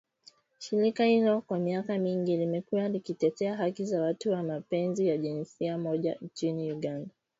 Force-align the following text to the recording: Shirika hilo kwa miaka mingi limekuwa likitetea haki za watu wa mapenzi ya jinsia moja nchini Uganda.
Shirika 0.59 1.05
hilo 1.05 1.41
kwa 1.41 1.59
miaka 1.59 1.97
mingi 1.97 2.37
limekuwa 2.37 2.87
likitetea 2.89 3.55
haki 3.57 3.85
za 3.85 4.01
watu 4.01 4.31
wa 4.31 4.43
mapenzi 4.43 5.07
ya 5.07 5.17
jinsia 5.17 5.77
moja 5.77 6.17
nchini 6.21 6.73
Uganda. 6.73 7.09